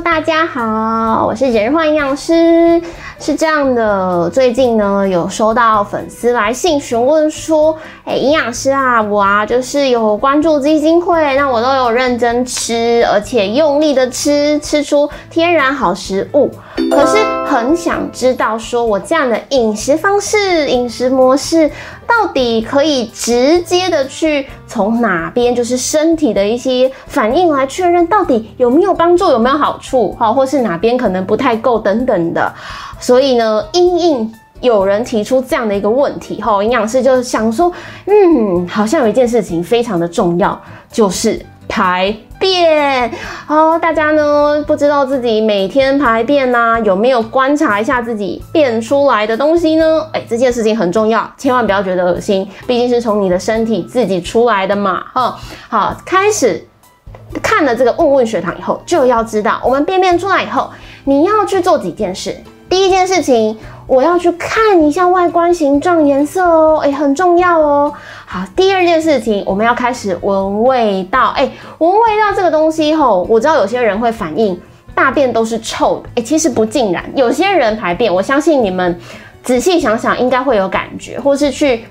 [0.00, 2.82] 大家好，我是简日焕营养师。
[3.26, 16.48] 是这样的，最近呢有收到粉丝来信询问说，哎，营养师啊，我啊就是有关注基金会，那我都有认真吃，而且用力的吃，吃出天然好食物。
[16.88, 17.16] 可是
[17.46, 21.68] 很想知道，说我这样的饮食方式、饮食模式，
[22.06, 32.52] 到底可以直接的去从哪边，就是身体的一些反应来确认，到底有没有帮助，有没有好处，哈，或是哪边可能不太够等等的。
[32.98, 37.70] 所以呢，因应有人提出这样的一个问题，哈，营养师就想说，
[38.06, 40.58] 嗯，好像有一件事情非常的重要，
[40.90, 43.10] 就是排便。
[43.46, 50.06] 好，大家呢不知道自己每天排便呐，有没有观察一下自己便出来的东西呢？
[50.12, 55.38] 哎，这件事情很重要，千万不要觉得恶心，毕竟是从你的身体自己出来的嘛，哈。
[55.68, 56.66] 好，开始
[57.42, 60.70] 看了这个问问学堂以后，就要知道我们便便出来以后，
[61.04, 62.34] 你要去做几件事。
[62.68, 67.92] 第一件事情，我要去看一下外观、形状、颜色哦，哎，很重要哦。
[68.26, 74.60] 好，第二件事情，我们要开始闻味道，哎，闻味道这个东西吼，我知道有些人会反应
[74.94, 78.98] 大便都是臭的，哎，其实不尽然，有些人排便，我相信你们
[79.42, 81.84] 仔细想想，应该会有感觉，或是去。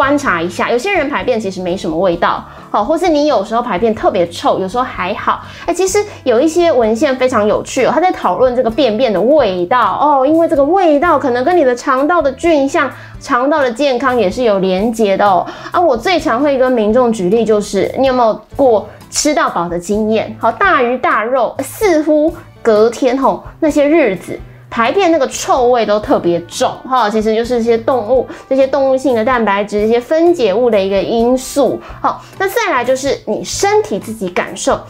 [0.00, 5.42] 观察一下，有些人排便其实没什么味道，好，或是你有时候排便特别臭，有时候还好。
[5.66, 15.46] 哎，其实有一些文献非常有趣哦，他在讨论这个便便的味道哦，因为这个味道可能跟你的肠道的菌相、肠道的健康也是有连结的哦。
[15.70, 20.34] 啊，我最常会跟民众举例就是，你有没有过吃到饱的经验？
[20.40, 24.40] 好，大鱼大肉，似乎隔天吼那些日子。
[24.70, 31.80] 排便那个臭味都特别重哈，其实就是一些动物这些动物性的蛋白质、一些分解物的一个因素。
[32.00, 34.80] 好，那再来就是你身体自己感受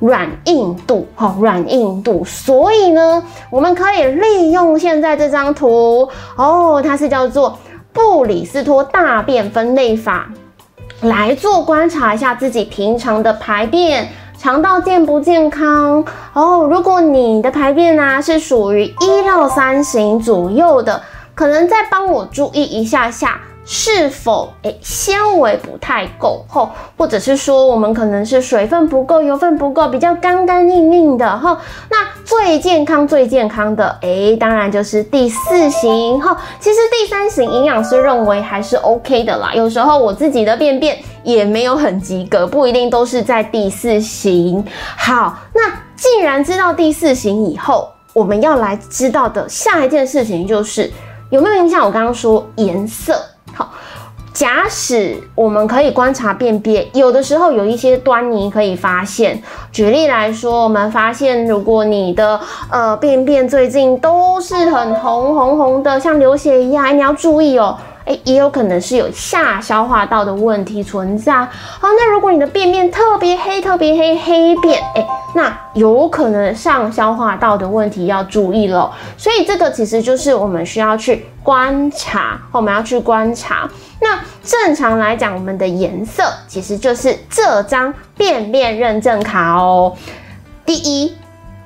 [0.00, 2.24] 软硬度哈，软硬度。
[2.24, 7.56] 所以呢，我们可以利用现在这张图哦，它是叫做
[7.92, 10.28] 布里斯托大便分类法
[11.02, 14.08] 来做观察一下自己平常的排便。
[14.40, 16.04] 肠道健不健康
[16.38, 16.68] 哦？
[16.70, 21.02] 如果你的排便呢是属于一到三型左右的，
[21.34, 23.40] 可能再帮我注意一下下。
[23.70, 31.60] 是否诶纤维不太够吼，或者是说我们可能是水分不够、油分不够，比较干干硬硬的哈。
[31.90, 36.34] 那最健康、最健康的诶，当然就是第四型哈。
[36.58, 39.52] 其实第三型营养师认为还是 OK 的啦。
[39.52, 44.64] 有时候我自己的便便也没有很及格，不一定都是在第四型。
[44.96, 50.90] 好，那既然知道第四型以后，我们要来知道的下一件事情就是
[51.28, 51.84] 有没有影响？
[51.84, 53.14] 我刚刚说颜色。
[54.32, 59.42] 假使我们可以观察便便，有的时候有一些端倪可以发现。
[59.72, 62.40] 举例来说，我们发现如果你的
[62.70, 67.76] 呃便便最近都是很红红红的，像流血一样，你要注意哦。
[68.08, 71.34] 哎，也有可能是有下消化道的问题存在。
[71.34, 78.90] 好，那如果你的便便特别黑，特别黑黑便，哎，那有可能上消化道的问题要注意了。
[79.18, 83.68] 所以这个其实就是我们需要去观察，我们要去观察。
[84.00, 89.94] 那正常来讲，我们的颜色其实就是这张便便认证卡哦。
[90.64, 91.14] 第一，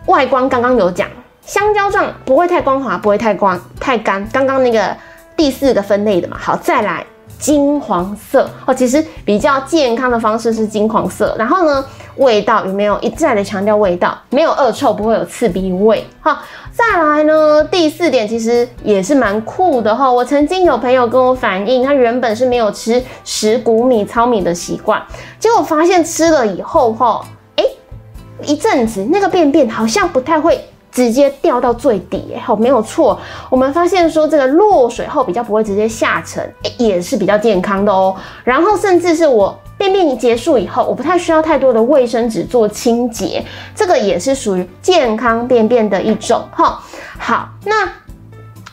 [0.06, 1.06] 外观刚刚有讲，
[1.46, 4.28] 香蕉状，不会太光滑，不会太光太干。
[4.32, 4.96] 刚刚那个。
[5.42, 7.04] 第四个分类的嘛，好，再来
[7.36, 11.34] 金黄色哦，其实比较健康的方式是金黄色。
[11.36, 11.84] 然后呢，
[12.18, 14.16] 味道有没有一再的强调味道？
[14.30, 16.06] 没有恶臭，不会有刺鼻味。
[16.20, 16.38] 好，
[16.70, 20.08] 再来呢，第四点其实也是蛮酷的哈。
[20.08, 25.02] 我曾经有朋友跟我反映，他原本是没有吃石谷米糙米的习惯，
[25.40, 27.20] 结果发现吃了以后哈，
[27.56, 27.64] 哎，
[28.44, 30.64] 一阵子那个便便好像不太会。
[30.92, 33.18] 直接掉到最底，好，没有错。
[33.50, 38.14] 我们发现说这个落水后比较不会直接下沉，也是比较健康的哦。
[38.44, 43.42] 然后甚至是我便便结束以后，我不太需要太多的卫生纸做清洁，
[43.74, 46.46] 这个也是属于健康便便的一种。
[46.52, 46.78] 哈，
[47.18, 47.90] 好，那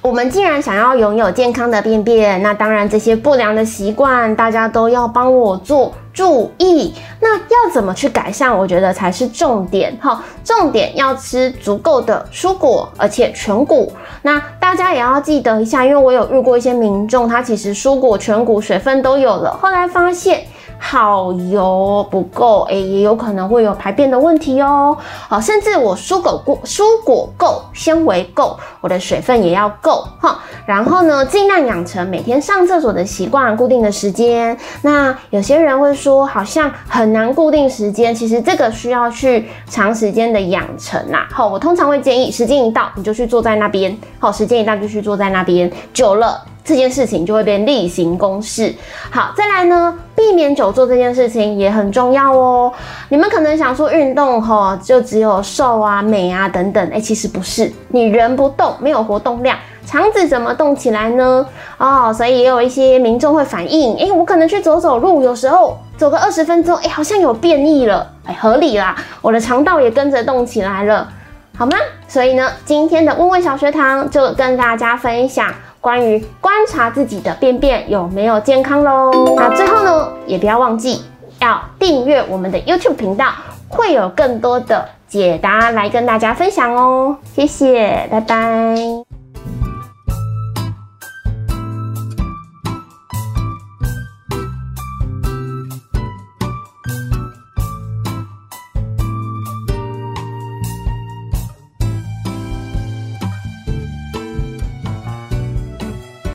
[0.01, 5.93] 我们既然想要拥有健康的便便，那当然这些不良的习惯大家都要帮我做。
[6.11, 8.53] 注意，那要怎么去改善？
[8.57, 10.21] 我觉得才是重点哈。
[10.43, 13.89] 重点要吃足够的蔬果，而且全谷。
[14.21, 20.41] 那大家也要记得一下，因为我有遇过一些民众，他其实蔬果全谷水分都有了，后来发现
[20.79, 24.97] 好油不够，哎，也有可能会有排便的问题哦。
[25.27, 30.39] 好，甚至我蔬果够，蔬果够，纤维够，我的水分也要够哈。
[30.65, 34.57] 然后呢，尽量养成每天上厕所的习惯，固定的时间。
[34.81, 41.25] 那有些人会说，好像很难固定时间，其实这个需要去长时间的养成呐。
[41.31, 43.95] 好，我通常会建议，时间一到你就去坐在那边。
[44.17, 46.41] 好，时间一到就去坐在那边，久了。
[46.69, 48.71] 这件事情就会变例行公事。
[49.10, 52.71] 好，再来呢，避免久坐这件事情也很重要哦。
[53.10, 57.74] 你们可能想说运动吼，就只有瘦啊、美啊等等，哎，其实不是。
[57.88, 61.44] 你人不动，没有活动量，肠子怎么动起来呢？
[61.80, 71.10] 哦，所以也有一些民众会反映，哎，我可能去走走路，有时候走个二十分钟，哎，好像有变异了，哎，合理啦，我的肠道也跟着动起来了，
[71.57, 71.75] 好吗？
[72.07, 75.51] 所以呢，今天的问问小学堂就跟大家分享。
[75.81, 79.35] 关于观察自己的便便有没有健康喽？
[79.35, 81.01] 那最后呢，也不要忘记
[81.39, 83.27] 要订阅我们的 YouTube 频道，
[83.69, 87.15] 会有更多的解答来跟大家分享哦。
[87.33, 88.98] 谢谢，拜拜。